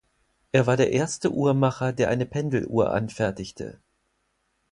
Er 0.51 0.65
war 0.65 0.77
der 0.77 0.89
erste 0.93 1.31
Uhrmacher, 1.31 1.93
der 1.93 2.09
eine 2.09 2.25
Pendeluhr 2.25 2.91
anfertigte. 2.91 3.79